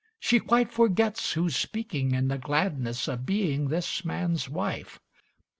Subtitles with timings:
[0.19, 4.99] She quite forgets who's speaking in the gladness Of being this man's wife.